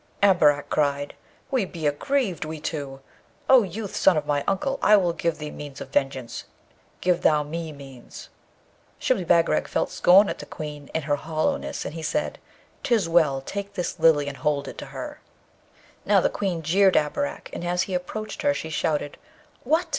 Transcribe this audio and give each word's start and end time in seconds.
Abarak 0.23 0.67
cried, 0.67 1.13
'We 1.51 1.65
be 1.65 1.85
aggrieved, 1.85 2.43
we 2.43 2.59
two! 2.59 3.01
O 3.47 3.61
youth, 3.61 3.95
son 3.95 4.17
of 4.17 4.25
my 4.25 4.43
uncle, 4.47 4.79
I 4.81 4.97
will 4.97 5.13
give 5.13 5.37
thee 5.37 5.51
means 5.51 5.79
of 5.79 5.89
vengeance; 5.91 6.45
give 7.01 7.21
thou 7.21 7.43
me 7.43 7.71
means.' 7.71 8.29
Shibli 8.97 9.23
Bagarag 9.23 9.67
felt 9.67 9.91
scorn 9.91 10.27
at 10.27 10.39
the 10.39 10.47
Queen, 10.47 10.89
and 10.95 11.03
her 11.03 11.17
hollowness, 11.17 11.85
and 11.85 11.93
he 11.93 12.01
said, 12.01 12.39
''Tis 12.81 13.07
well; 13.07 13.41
take 13.41 13.75
this 13.75 13.99
Lily 13.99 14.27
and 14.27 14.37
hold 14.37 14.67
it 14.67 14.79
to 14.79 14.87
her.' 14.87 15.19
Now, 16.03 16.19
the 16.19 16.31
Queen 16.33 16.63
jeered 16.63 16.95
Abarak, 16.97 17.51
and 17.53 17.63
as 17.63 17.83
he 17.83 17.93
approached 17.93 18.41
her 18.41 18.55
she 18.55 18.71
shouted, 18.71 19.19
'What! 19.63 19.85